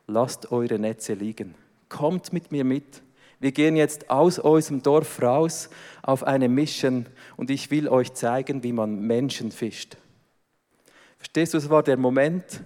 [0.08, 1.54] lasst eure Netze liegen.
[1.88, 3.02] Kommt mit mir mit.
[3.38, 5.70] Wir gehen jetzt aus unserem Dorf raus
[6.02, 7.06] auf eine Mission
[7.36, 9.96] und ich will euch zeigen, wie man Menschen fischt.
[11.18, 12.64] Verstehst du, es war der Moment,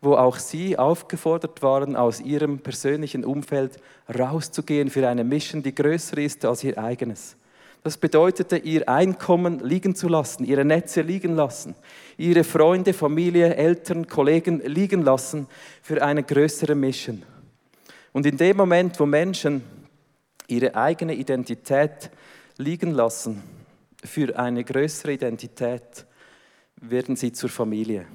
[0.00, 3.80] wo auch sie aufgefordert waren, aus ihrem persönlichen Umfeld
[4.16, 7.36] rauszugehen für eine Mission, die größer ist als ihr eigenes.
[7.82, 11.74] Das bedeutete, ihr Einkommen liegen zu lassen, ihre Netze liegen lassen,
[12.16, 15.46] ihre Freunde, Familie, Eltern, Kollegen liegen lassen
[15.82, 17.22] für eine größere Mission.
[18.12, 19.62] Und in dem Moment, wo Menschen
[20.48, 22.10] ihre eigene Identität
[22.56, 23.42] liegen lassen
[24.04, 26.06] für eine größere Identität,
[26.80, 28.06] werden sie zur Familie.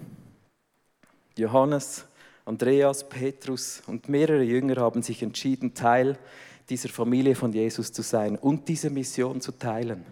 [1.38, 2.06] Johannes,
[2.46, 6.18] Andreas, Petrus und mehrere Jünger haben sich entschieden, Teil
[6.70, 10.06] dieser Familie von Jesus zu sein und diese Mission zu teilen.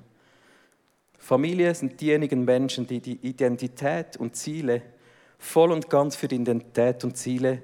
[1.18, 4.82] Familie sind diejenigen Menschen, die die Identität und Ziele
[5.38, 7.62] voll und ganz für die Identität und Ziele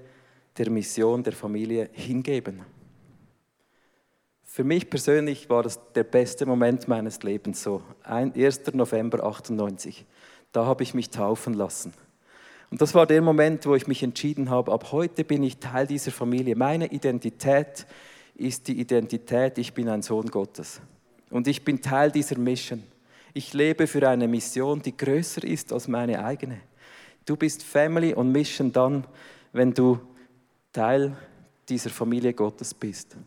[0.57, 2.61] der Mission der Familie hingeben.
[4.43, 8.73] Für mich persönlich war das der beste Moment meines Lebens so, 1.
[8.73, 10.05] November 98.
[10.51, 11.93] Da habe ich mich taufen lassen.
[12.69, 15.88] Und das war der Moment, wo ich mich entschieden habe, ab heute bin ich Teil
[15.88, 16.56] dieser Familie.
[16.56, 17.86] Meine Identität
[18.36, 20.82] ist die Identität, ich bin ein Sohn Gottes.
[21.30, 22.84] Und ich bin Teil dieser Mission.
[23.34, 26.60] Ich lebe für eine Mission, die größer ist als meine eigene.
[27.25, 29.06] Du bist Family und Mission dann,
[29.53, 29.99] wenn du
[30.73, 31.15] Teil
[31.69, 33.17] dieser Familie Gottes bist.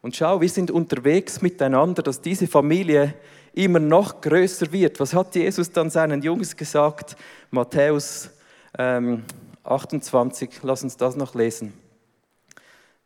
[0.00, 3.14] Und schau, wir sind unterwegs miteinander, dass diese Familie
[3.52, 5.00] immer noch größer wird.
[5.00, 7.16] Was hat Jesus dann seinen Jungs gesagt?
[7.50, 8.30] Matthäus
[8.76, 9.24] ähm,
[9.64, 11.72] 28, lass uns das noch lesen.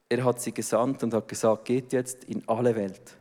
[0.09, 3.17] Er hat sie gesandt und hat gesagt, geht jetzt in alle Welt,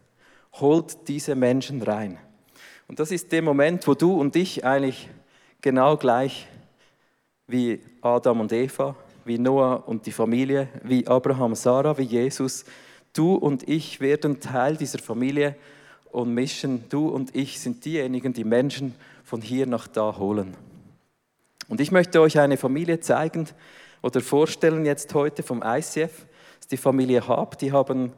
[0.54, 2.18] holt diese Menschen rein.
[2.88, 5.10] Und das ist der Moment, wo du und ich eigentlich
[5.62, 6.48] genau gleich
[7.48, 12.66] wie Adam und Eva, wie Noah und die Familie, wie Abraham, Sarah, wie Jesus,
[13.14, 15.56] du und ich werden Teil dieser Familie
[16.12, 20.56] und Mission, du und ich sind diejenigen, die Menschen von hier nach da holen.
[21.72, 23.48] Und ich möchte euch eine Familie zeigen
[24.02, 25.96] oder vorstellen jetzt heute vom ICF.
[25.96, 27.58] Das ist die Familie Hab.
[27.60, 28.12] Die haben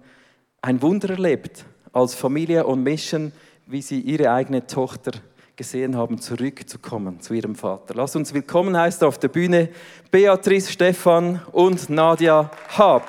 [0.63, 3.32] ein Wunder erlebt als Familie und Mission,
[3.68, 5.12] wie sie ihre eigene Tochter
[5.56, 7.94] gesehen haben, zurückzukommen zu ihrem Vater.
[7.94, 9.70] Lasst uns willkommen heißen auf der Bühne
[10.10, 13.08] Beatrice, Stefan und Nadia Hab.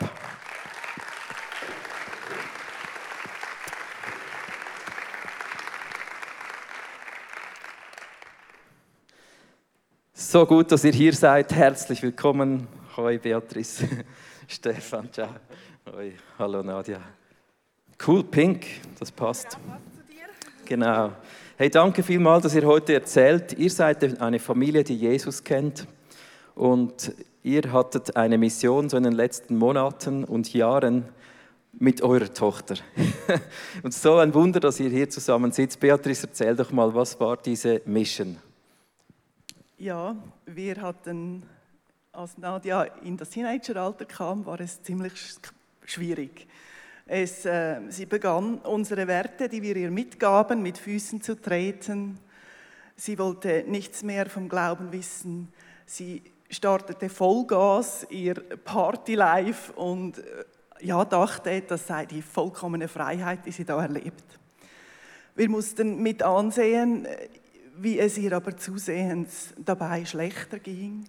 [10.34, 11.52] So gut, dass ihr hier seid.
[11.52, 12.66] Herzlich willkommen.
[12.96, 13.86] Hoi Beatrice,
[14.48, 15.28] Stefan, ciao.
[15.94, 16.98] Hoi, hallo Nadia.
[18.04, 18.66] Cool, pink,
[18.98, 19.52] das passt.
[19.52, 20.26] Ja, passt zu dir.
[20.64, 21.12] Genau.
[21.56, 23.56] Hey, danke vielmals, dass ihr heute erzählt.
[23.56, 25.86] Ihr seid eine Familie, die Jesus kennt.
[26.56, 27.12] Und
[27.44, 31.04] ihr hattet eine Mission so in den letzten Monaten und Jahren
[31.78, 32.74] mit eurer Tochter.
[33.84, 35.78] und so ein Wunder, dass ihr hier zusammen sitzt.
[35.78, 38.36] Beatrice, erzähl doch mal, was war diese Mission?
[39.76, 40.14] Ja,
[40.46, 41.42] wir hatten,
[42.12, 45.12] als Nadia in das Teenageralter kam, war es ziemlich
[45.84, 46.46] schwierig.
[47.06, 52.20] Es, äh, sie begann, unsere Werte, die wir ihr mitgaben, mit Füßen zu treten.
[52.94, 55.52] Sie wollte nichts mehr vom Glauben wissen.
[55.86, 60.44] Sie startete Vollgas, ihr Partylife und äh,
[60.82, 64.38] ja, dachte, das sei die vollkommene Freiheit, die sie da erlebt.
[65.34, 67.08] Wir mussten mit ansehen,
[67.76, 71.04] wie es ihr aber zusehends dabei schlechter ging,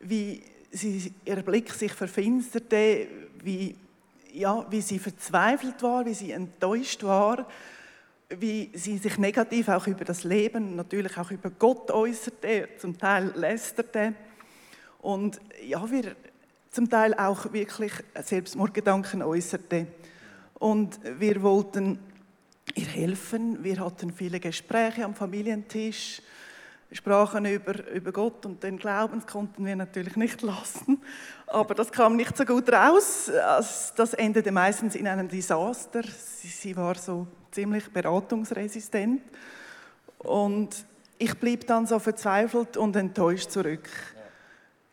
[0.00, 3.06] wie sie, ihr Blick sich verfinsterte,
[3.42, 3.76] wie,
[4.32, 7.46] ja, wie sie verzweifelt war, wie sie enttäuscht war,
[8.28, 13.32] wie sie sich negativ auch über das Leben, natürlich auch über Gott äußerte, zum Teil
[13.34, 14.14] lästerte
[15.02, 16.14] und ja, wir
[16.72, 19.86] zum Teil auch wirklich Selbstmordgedanken äußerte.
[20.54, 21.98] Und wir wollten
[22.74, 23.62] ihr helfen.
[23.62, 26.22] Wir hatten viele Gespräche am Familientisch,
[26.90, 31.00] sprachen über, über Gott und den Glauben, das konnten wir natürlich nicht lassen.
[31.46, 33.30] Aber das kam nicht so gut raus.
[33.96, 36.02] Das endete meistens in einem Desaster.
[36.02, 39.22] Sie, sie war so ziemlich beratungsresistent.
[40.18, 40.84] Und
[41.18, 43.88] ich blieb dann so verzweifelt und enttäuscht zurück.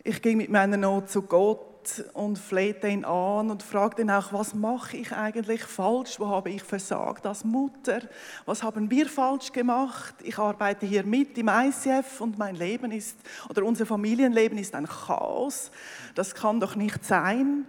[0.04, 1.69] Ich ging mit meiner Not zu Gott
[2.14, 6.20] und flehte ihn an und fragte ihn auch, was mache ich eigentlich falsch?
[6.20, 8.02] Wo habe ich versagt als Mutter?
[8.46, 10.16] Was haben wir falsch gemacht?
[10.24, 13.18] Ich arbeite hier mit im ICF und mein Leben ist,
[13.50, 15.72] oder unser Familienleben ist ein Chaos.
[16.16, 17.66] Das kann doch nicht sein.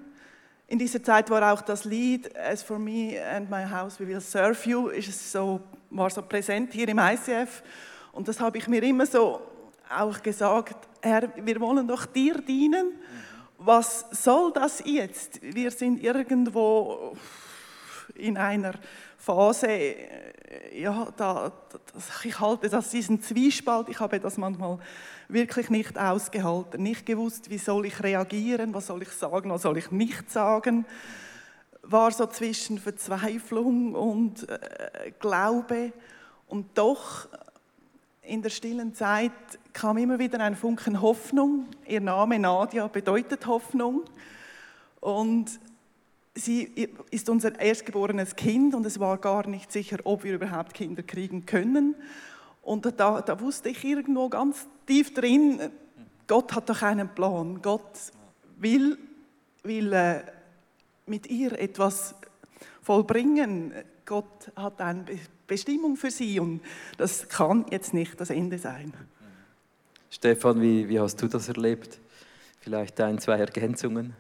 [0.66, 4.20] In dieser Zeit war auch das Lied As for me and my house we will
[4.20, 7.62] serve you, ist so, war so präsent hier im ICF.
[8.12, 9.42] Und das habe ich mir immer so
[9.88, 12.92] auch gesagt, Herr, wir wollen doch dir dienen
[13.62, 15.40] was soll das jetzt?
[15.42, 17.14] Wir sind irgendwo
[18.14, 18.72] in einer
[19.18, 21.52] Phase, äh, ja, da,
[21.92, 24.78] das, ich halte das, diesen Zwiespalt, ich habe das manchmal
[25.28, 29.76] wirklich nicht ausgehalten, nicht gewusst, wie soll ich reagieren, was soll ich sagen, was soll
[29.76, 30.86] ich nicht sagen,
[31.82, 35.92] war so zwischen Verzweiflung und äh, Glaube.
[36.46, 37.28] Und doch
[38.30, 39.32] in der stillen Zeit
[39.72, 41.66] kam immer wieder ein Funken Hoffnung.
[41.84, 44.04] Ihr Name Nadia bedeutet Hoffnung.
[45.00, 45.58] Und
[46.36, 51.02] sie ist unser erstgeborenes Kind und es war gar nicht sicher, ob wir überhaupt Kinder
[51.02, 51.96] kriegen können.
[52.62, 55.60] Und da, da wusste ich irgendwo ganz tief drin,
[56.28, 57.60] Gott hat doch einen Plan.
[57.60, 57.98] Gott
[58.58, 58.96] will,
[59.64, 60.22] will äh,
[61.06, 62.14] mit ihr etwas
[62.80, 63.72] vollbringen.
[64.04, 65.04] Gott hat eine
[65.50, 66.60] Bestimmung für sie und
[66.96, 68.94] das kann jetzt nicht das Ende sein.
[70.08, 71.98] Stefan, wie, wie hast du das erlebt?
[72.60, 74.14] Vielleicht ein, zwei Ergänzungen?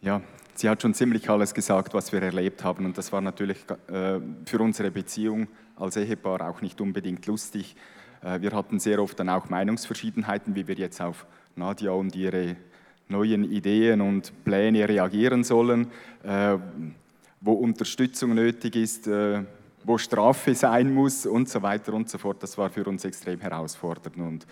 [0.00, 0.22] Ja,
[0.54, 2.86] sie hat schon ziemlich alles gesagt, was wir erlebt haben.
[2.86, 7.76] Und das war natürlich äh, für unsere Beziehung als Ehepaar auch nicht unbedingt lustig.
[8.22, 12.56] Äh, wir hatten sehr oft dann auch Meinungsverschiedenheiten, wie wir jetzt auf Nadia und ihre
[13.08, 15.90] neuen Ideen und Pläne reagieren sollen,
[16.22, 16.56] äh,
[17.42, 19.42] wo Unterstützung nötig ist, äh,
[19.84, 22.42] wo Strafe sein muss und so weiter und so fort.
[22.42, 24.16] Das war für uns extrem herausfordernd.
[24.16, 24.46] Und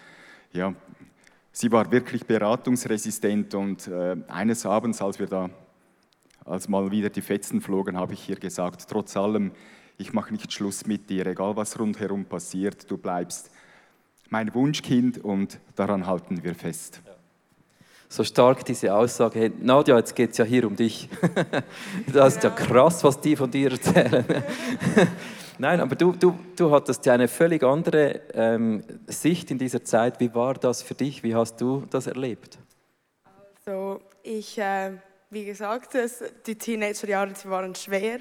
[0.53, 0.75] ja,
[1.53, 5.51] sie war wirklich beratungsresistent und äh, eines Abends, als wir da,
[6.45, 9.53] als mal wieder die Fetzen flogen, habe ich ihr gesagt, trotz allem,
[9.99, 13.51] ich mache nicht Schluss mit dir, egal was rundherum passiert, du bleibst
[14.31, 17.03] mein Wunschkind und daran halten wir fest.
[18.11, 21.11] So stark diese Aussage, Nadja, jetzt geht es ja hier um dich.
[22.13, 24.25] das ist ja krass, was die von dir erzählen.
[25.59, 30.21] Nein, aber du, du, du hattest ja eine völlig andere ähm, Sicht in dieser Zeit.
[30.21, 31.23] Wie war das für dich?
[31.23, 32.59] Wie hast du das erlebt?
[33.67, 34.93] Also ich, äh,
[35.29, 38.21] wie gesagt, es, die Teenagerjahre waren schwer.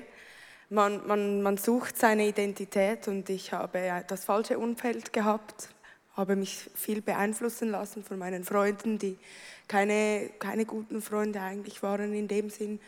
[0.69, 5.69] man, man, man sucht seine Identität und ich habe das falsche Umfeld gehabt,
[6.17, 9.17] habe mich viel beeinflussen lassen von meinen Freunden, die
[9.67, 12.79] keine, keine guten Freunde eigentlich waren in dem Sinn.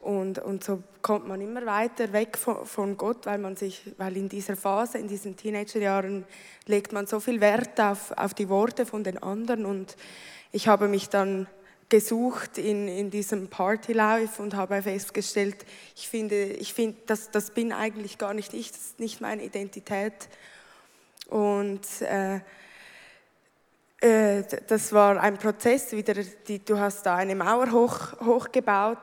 [0.00, 4.16] Und, und so kommt man immer weiter weg von, von Gott, weil man sich, weil
[4.16, 6.24] in dieser Phase, in diesen Teenagerjahren,
[6.66, 9.64] legt man so viel Wert auf, auf die Worte von den anderen.
[9.64, 9.96] Und
[10.50, 11.46] ich habe mich dann
[11.88, 17.72] gesucht in, in diesem Party-Life und habe festgestellt, ich finde, ich finde das, das bin
[17.72, 20.28] eigentlich gar nicht ich, das ist nicht meine Identität.
[21.32, 22.40] Und äh,
[24.02, 26.14] äh, das war ein Prozess, wieder,
[26.46, 28.98] die, du hast da eine Mauer hoch, hochgebaut,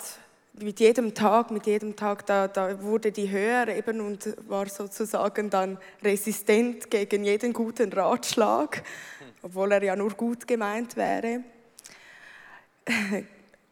[0.62, 5.50] mit jedem Tag, mit jedem Tag, da, da wurde die höher eben und war sozusagen
[5.50, 8.84] dann resistent gegen jeden guten Ratschlag,
[9.42, 11.44] obwohl er ja nur gut gemeint wäre.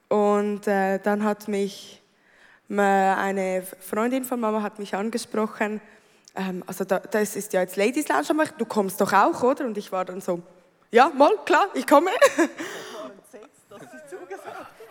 [0.10, 2.02] Und äh, dann hat mich
[2.70, 5.80] eine Freundin von Mama hat mich angesprochen,
[6.38, 9.66] ähm, also da, das ist ja jetzt Ladies Lounge, aber du kommst doch auch, oder?
[9.66, 10.42] Und ich war dann so,
[10.92, 12.12] ja, mal, klar, ich komme.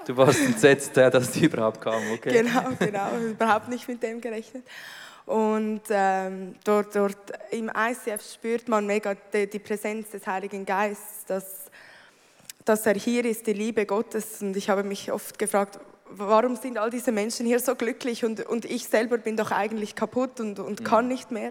[0.06, 2.30] Du warst entsetzt, dass die überhaupt kam, okay.
[2.42, 4.64] Genau, genau, überhaupt nicht mit dem gerechnet.
[5.24, 11.24] Und ähm, dort, dort im ICF spürt man mega die, die Präsenz des Heiligen Geistes,
[11.26, 11.66] dass
[12.66, 14.42] dass er hier ist, die Liebe Gottes.
[14.42, 15.78] Und ich habe mich oft gefragt,
[16.10, 19.94] warum sind all diese Menschen hier so glücklich und, und ich selber bin doch eigentlich
[19.94, 21.50] kaputt und, und kann nicht mehr.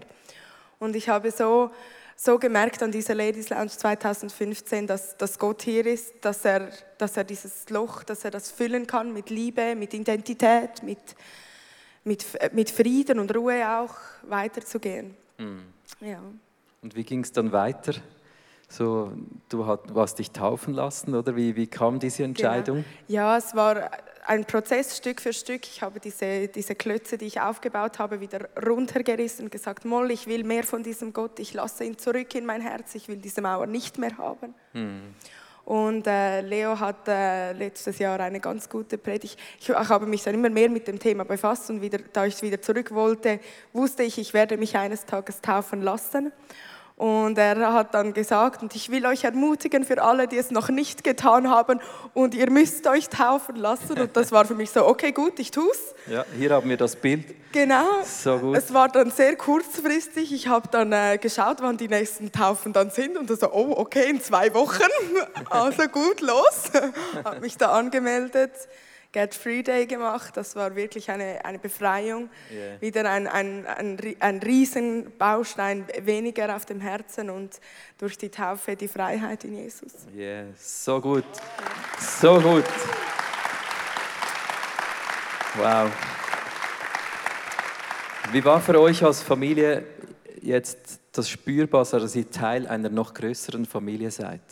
[0.78, 1.70] Und ich habe so,
[2.16, 7.16] so gemerkt an dieser Ladies Lounge 2015, dass, dass Gott hier ist, dass er, dass
[7.16, 10.98] er dieses Loch, dass er das füllen kann mit Liebe, mit Identität, mit,
[12.04, 15.14] mit, mit Frieden und Ruhe auch weiterzugehen.
[15.38, 15.62] Mhm.
[16.00, 16.20] Ja.
[16.82, 17.94] Und wie ging es dann weiter?
[18.68, 19.12] So,
[19.48, 22.28] du hast dich taufen lassen oder wie, wie kam diese genau.
[22.28, 22.76] Entscheidung?
[22.76, 22.86] Genau.
[23.08, 23.90] Ja, es war
[24.26, 25.66] ein Prozess Stück für Stück.
[25.66, 30.26] Ich habe diese, diese Klötze, die ich aufgebaut habe, wieder runtergerissen und gesagt, Moll, ich
[30.26, 33.40] will mehr von diesem Gott, ich lasse ihn zurück in mein Herz, ich will diese
[33.40, 34.54] Mauer nicht mehr haben.
[34.72, 35.14] Hm.
[35.64, 39.36] Und äh, Leo hat äh, letztes Jahr eine ganz gute Predigt.
[39.58, 42.40] Ich, ich, habe mich dann immer mehr mit dem Thema befasst und wieder, da ich
[42.40, 43.40] wieder zurück wollte,
[43.72, 46.32] wusste ich, ich werde mich eines Tages taufen lassen.
[46.96, 50.70] Und er hat dann gesagt, und ich will euch ermutigen für alle, die es noch
[50.70, 51.78] nicht getan haben,
[52.14, 54.00] und ihr müsst euch taufen lassen.
[54.00, 55.94] Und das war für mich so, okay, gut, ich tue es.
[56.10, 57.34] Ja, hier haben wir das Bild.
[57.52, 57.84] Genau.
[58.02, 58.56] So gut.
[58.56, 60.32] Es war dann sehr kurzfristig.
[60.32, 63.18] Ich habe dann äh, geschaut, wann die nächsten Taufen dann sind.
[63.18, 64.80] Und so, oh, okay, in zwei Wochen.
[65.50, 66.70] also gut, los.
[67.24, 68.52] habe mich da angemeldet.
[69.16, 70.36] Get Free Day gemacht.
[70.36, 72.28] Das war wirklich eine, eine Befreiung.
[72.52, 72.78] Yeah.
[72.82, 77.58] Wieder ein, ein, ein, ein Riesenbaustein weniger auf dem Herzen und
[77.96, 79.92] durch die Taufe die Freiheit in Jesus.
[80.14, 81.24] Yeah, so gut.
[81.98, 82.66] So gut.
[85.54, 85.90] Wow.
[88.32, 89.86] Wie war für euch als Familie
[90.42, 94.42] jetzt das spürbar, dass ihr Teil einer noch größeren Familie seid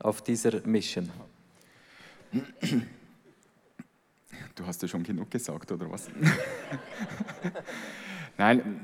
[0.00, 1.12] auf dieser Mission?
[4.54, 6.08] Du hast ja schon genug gesagt, oder was?
[8.38, 8.80] Nein,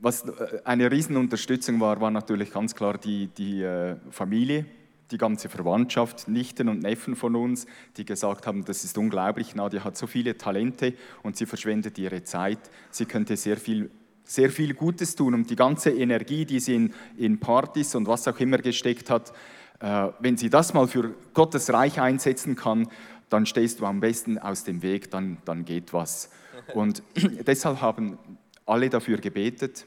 [0.00, 0.24] was
[0.64, 4.66] eine Riesenunterstützung war, war natürlich ganz klar die, die äh, Familie,
[5.10, 7.66] die ganze Verwandtschaft, Nichten und Neffen von uns,
[7.96, 12.22] die gesagt haben, das ist unglaublich, Nadia hat so viele Talente und sie verschwendet ihre
[12.22, 12.58] Zeit,
[12.90, 13.90] sie könnte sehr viel,
[14.22, 18.28] sehr viel Gutes tun und die ganze Energie, die sie in, in Partys und was
[18.28, 19.32] auch immer gesteckt hat,
[19.80, 22.88] äh, wenn sie das mal für Gottes Reich einsetzen kann,
[23.30, 26.30] dann stehst du am besten aus dem Weg, dann, dann geht was.
[26.74, 27.02] Und
[27.46, 28.18] deshalb haben
[28.66, 29.86] alle dafür gebetet,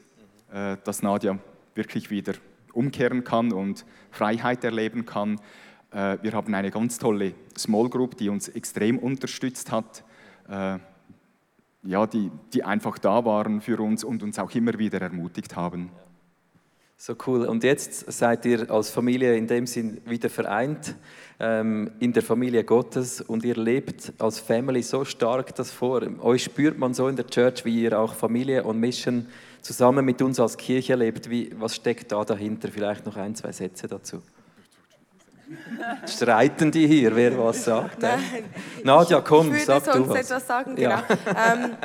[0.52, 1.38] äh, dass Nadja
[1.74, 2.34] wirklich wieder
[2.72, 5.40] umkehren kann und Freiheit erleben kann.
[5.90, 10.04] Äh, wir haben eine ganz tolle Small Group, die uns extrem unterstützt hat,
[10.48, 10.78] äh,
[11.86, 15.90] ja, die, die einfach da waren für uns und uns auch immer wieder ermutigt haben.
[16.96, 17.46] So cool.
[17.46, 20.94] Und jetzt seid ihr als Familie in dem Sinn wieder vereint
[21.40, 26.02] ähm, in der Familie Gottes und ihr lebt als Family so stark das vor.
[26.22, 29.26] Euch spürt man so in der Church, wie ihr auch Familie und Mission
[29.60, 31.28] zusammen mit uns als Kirche lebt.
[31.28, 32.68] Wie, was steckt da dahinter?
[32.68, 34.22] Vielleicht noch ein, zwei Sätze dazu.
[36.06, 38.00] Streiten die hier, wer was sagt?
[38.00, 38.44] Nein,
[38.82, 40.20] Nadja, komm, ich sag du was.
[40.20, 40.90] etwas sagen, genau.
[40.90, 41.04] Ja.
[41.52, 41.76] ähm,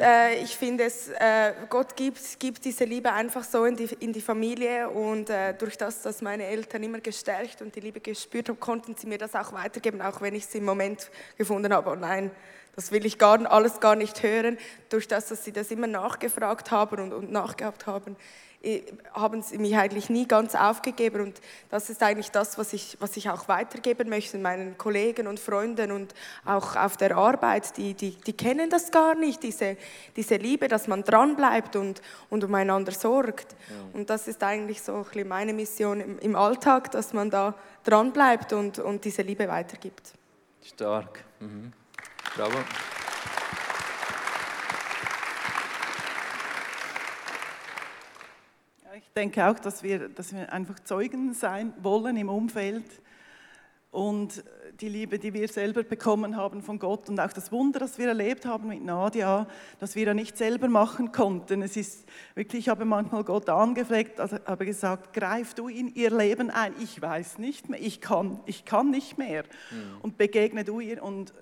[0.00, 4.12] äh, ich finde es, äh, Gott gibt, gibt diese Liebe einfach so in die, in
[4.12, 8.48] die Familie und äh, durch das, dass meine Eltern immer gestärkt und die Liebe gespürt
[8.48, 11.90] haben, konnten sie mir das auch weitergeben, auch wenn ich es im Moment gefunden habe,
[11.90, 12.30] oh nein,
[12.76, 14.58] das will ich gar, alles gar nicht hören.
[14.90, 18.16] Durch das, dass sie das immer nachgefragt haben und, und nachgehabt haben,
[19.12, 21.40] haben sie mich eigentlich nie ganz aufgegeben und
[21.70, 25.92] das ist eigentlich das, was ich, was ich auch weitergeben möchte meinen Kollegen und Freunden
[25.92, 26.14] und
[26.44, 29.76] auch auf der Arbeit, die, die, die kennen das gar nicht, diese,
[30.16, 33.52] diese Liebe, dass man dranbleibt und, und umeinander sorgt.
[33.52, 33.98] Ja.
[33.98, 37.54] Und das ist eigentlich so ein bisschen meine Mission im, im Alltag, dass man da
[37.84, 40.12] dranbleibt und, und diese Liebe weitergibt.
[40.62, 41.24] Stark.
[41.40, 41.72] Mhm.
[42.36, 42.58] Bravo.
[49.16, 52.84] Denke auch, dass wir, dass wir einfach Zeugen sein wollen im Umfeld
[53.90, 54.44] und
[54.80, 58.08] die Liebe, die wir selber bekommen haben von Gott und auch das Wunder, das wir
[58.08, 59.46] erlebt haben mit Nadia,
[59.80, 61.62] das wir ja nicht selber machen konnten.
[61.62, 66.10] Es ist wirklich, ich habe manchmal Gott angefleckt, also habe gesagt, greif du in ihr
[66.10, 66.74] Leben ein.
[66.82, 69.44] Ich weiß nicht mehr, ich kann, ich kann nicht mehr.
[69.70, 70.00] Mhm.
[70.02, 71.02] Und begegne du ihr.
[71.02, 71.32] Und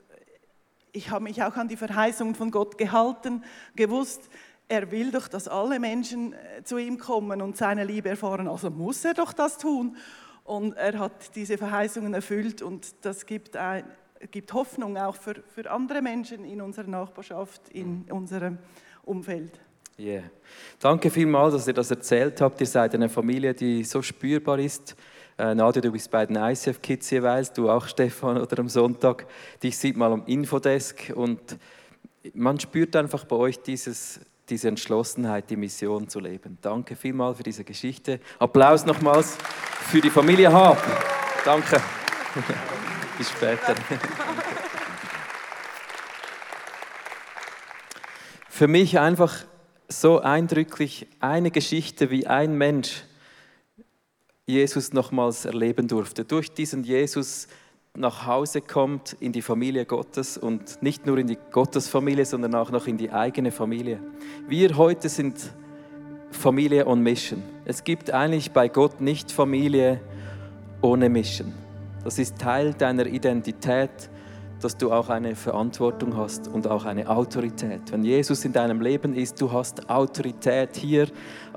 [0.93, 3.43] ich habe mich auch an die Verheißungen von Gott gehalten,
[3.75, 4.31] gewusst,
[4.69, 8.71] er will doch, dass alle Menschen äh, zu ihm kommen und seine Liebe erfahren, also
[8.71, 9.97] muss er doch das tun.
[10.45, 13.85] Und er hat diese Verheißungen erfüllt und das gibt, ein,
[14.31, 18.59] gibt Hoffnung auch für, für andere Menschen in unserer Nachbarschaft, in unserem
[19.05, 19.59] Umfeld.
[19.99, 20.25] Yeah.
[20.81, 22.61] Danke vielmals, dass ihr das erzählt habt.
[22.61, 24.97] Ihr seid eine Familie, die so spürbar ist.
[25.39, 29.27] Äh, Nadia, du bist bei den ICF Kids jeweils, du auch Stefan oder am Sonntag.
[29.63, 31.59] Dich sieht mal am Infodesk und
[32.35, 36.59] man spürt einfach bei euch dieses diese Entschlossenheit, die Mission zu leben.
[36.61, 38.21] Danke vielmals für diese Geschichte.
[38.39, 39.37] Applaus nochmals
[39.89, 40.83] für die Familie Hab.
[41.45, 41.81] Danke.
[43.19, 43.75] Bis später.
[48.49, 49.45] Für mich einfach
[49.89, 53.03] so eindrücklich eine Geschichte, wie ein Mensch
[54.47, 56.25] Jesus nochmals erleben durfte.
[56.25, 57.49] Durch diesen Jesus
[57.97, 62.73] nach Hause kommt in die Familie Gottes und nicht nur in die Gottesfamilie, sondern auch
[62.73, 64.01] noch in die eigene Familie.
[64.49, 65.37] Wir heute sind
[66.33, 67.41] Familie on Mission.
[67.65, 70.01] Es gibt eigentlich bei Gott nicht Familie
[70.83, 71.55] ohne Mission.
[72.03, 74.11] Das ist Teil deiner Identität,
[74.61, 77.93] dass du auch eine Verantwortung hast und auch eine Autorität.
[77.93, 81.07] Wenn Jesus in deinem Leben ist, du hast Autorität hier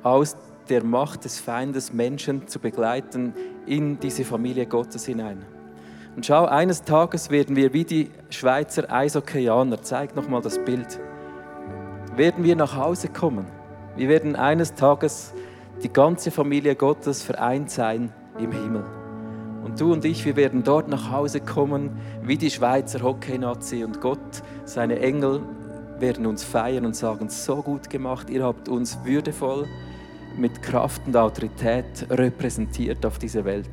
[0.03, 0.37] aus
[0.69, 3.33] der Macht des Feindes Menschen zu begleiten
[3.65, 5.56] in diese Familie Gottes hinein.
[6.17, 10.99] Und schau, eines Tages werden wir wie die Schweizer Eishockeyaner, zeig nochmal das Bild,
[12.15, 13.45] werden wir nach Hause kommen.
[13.95, 15.31] Wir werden eines Tages
[15.83, 18.83] die ganze Familie Gottes vereint sein im Himmel.
[19.63, 21.91] Und du und ich, wir werden dort nach Hause kommen
[22.23, 25.39] wie die Schweizer Hockey-Nazi und Gott, seine Engel
[25.99, 29.67] werden uns feiern und sagen, so gut gemacht, ihr habt uns würdevoll
[30.35, 33.69] mit Kraft und Autorität repräsentiert auf dieser Welt.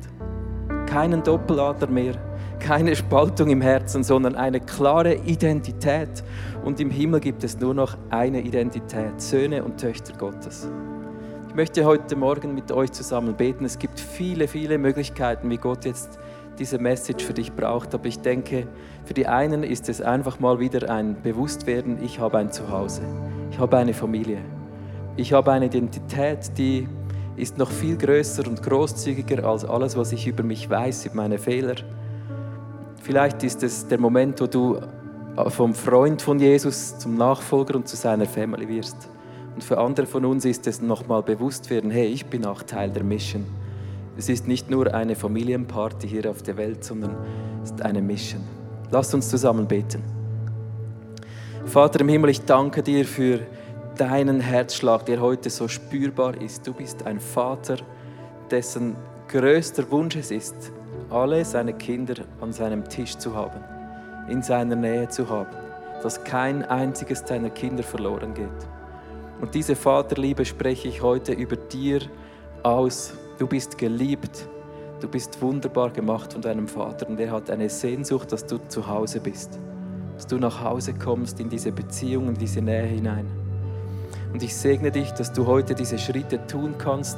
[0.85, 2.13] Keinen Doppelader mehr,
[2.59, 6.23] keine Spaltung im Herzen, sondern eine klare Identität.
[6.63, 10.67] Und im Himmel gibt es nur noch eine Identität, Söhne und Töchter Gottes.
[11.47, 13.63] Ich möchte heute Morgen mit euch zusammen beten.
[13.65, 16.19] Es gibt viele, viele Möglichkeiten, wie Gott jetzt
[16.59, 17.93] diese Message für dich braucht.
[17.93, 18.67] Aber ich denke,
[19.05, 23.01] für die einen ist es einfach mal wieder ein Bewusstwerden, ich habe ein Zuhause,
[23.51, 24.39] ich habe eine Familie,
[25.15, 26.87] ich habe eine Identität, die
[27.35, 31.37] ist noch viel größer und großzügiger als alles, was ich über mich weiß, über meine
[31.37, 31.75] Fehler,
[33.05, 34.79] Vielleicht ist es der Moment, wo du
[35.49, 38.97] vom Freund von Jesus zum Nachfolger und zu seiner Family wirst.
[39.53, 42.89] Und für andere von uns ist es nochmal bewusst werden, hey, ich bin auch Teil
[42.89, 43.45] der Mission.
[44.17, 47.15] Es ist nicht nur eine Familienparty hier auf der Welt, sondern
[47.63, 48.41] es ist eine Mission.
[48.89, 50.01] Lass uns zusammen beten.
[51.67, 53.41] Vater im Himmel, ich danke dir für
[53.97, 56.65] deinen Herzschlag, der heute so spürbar ist.
[56.65, 57.77] Du bist ein Vater,
[58.49, 58.95] dessen
[59.27, 60.71] größter Wunsch es ist,
[61.09, 63.59] alle seine Kinder an seinem Tisch zu haben,
[64.29, 65.55] in seiner Nähe zu haben,
[66.01, 68.49] dass kein einziges seiner Kinder verloren geht.
[69.41, 72.01] Und diese Vaterliebe spreche ich heute über dir
[72.63, 73.13] aus.
[73.37, 74.47] Du bist geliebt,
[75.01, 78.87] du bist wunderbar gemacht von deinem Vater und er hat eine Sehnsucht, dass du zu
[78.87, 79.59] Hause bist,
[80.15, 83.27] dass du nach Hause kommst in diese Beziehung, in diese Nähe hinein.
[84.31, 87.17] Und ich segne dich, dass du heute diese Schritte tun kannst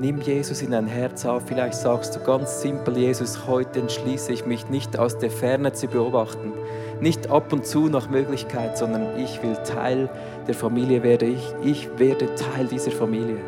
[0.00, 1.42] Nimm Jesus in dein Herz auf.
[1.46, 5.88] Vielleicht sagst du ganz simpel, Jesus, heute entschließe ich mich nicht aus der Ferne zu
[5.88, 6.52] beobachten,
[7.00, 10.08] nicht ab und zu nach Möglichkeit, sondern ich will Teil
[10.46, 11.52] der Familie werde ich.
[11.64, 13.38] Ich werde Teil dieser Familie.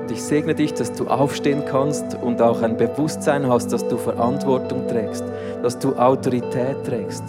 [0.00, 3.96] Und ich segne dich, dass du aufstehen kannst und auch ein Bewusstsein hast, dass du
[3.96, 5.22] Verantwortung trägst,
[5.62, 7.22] dass du Autorität trägst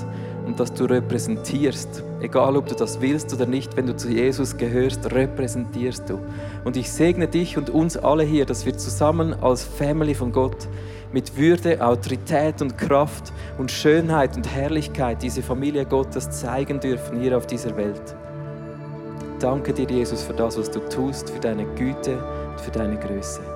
[0.45, 2.03] und dass du repräsentierst.
[2.21, 6.19] Egal, ob du das willst oder nicht, wenn du zu Jesus gehörst, repräsentierst du.
[6.63, 10.67] Und ich segne dich und uns alle hier, dass wir zusammen als Family von Gott
[11.13, 17.37] mit Würde, Autorität und Kraft und Schönheit und Herrlichkeit diese Familie Gottes zeigen dürfen hier
[17.37, 18.15] auf dieser Welt.
[19.39, 22.17] Danke dir, Jesus, für das, was du tust, für deine Güte
[22.51, 23.50] und für deine Größe.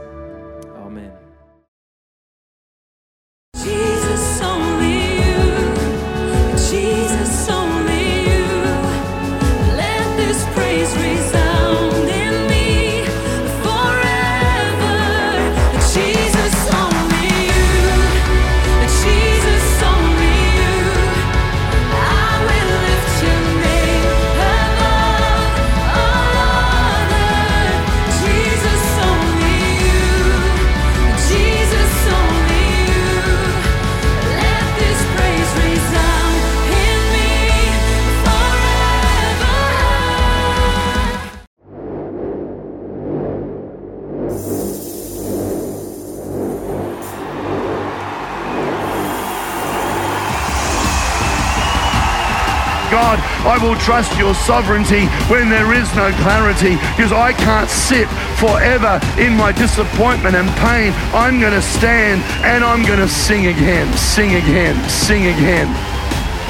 [52.96, 58.08] God, I will trust your sovereignty when there is no clarity because I can't sit
[58.40, 60.96] forever in my disappointment and pain.
[61.12, 65.68] I'm going to stand and I'm going to sing again, sing again, sing again.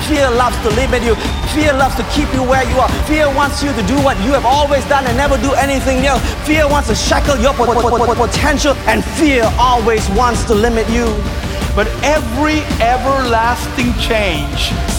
[0.05, 1.15] Fear loves to limit you.
[1.57, 2.89] Fear loves to keep you where you are.
[3.09, 6.21] Fear wants you to do what you have always done and never do anything else.
[6.45, 10.53] Fear wants to shackle your po- po- po- po- potential, and fear always wants to
[10.53, 11.09] limit you.
[11.73, 14.69] But every everlasting change